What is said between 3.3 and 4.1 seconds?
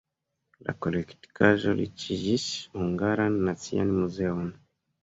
Nacian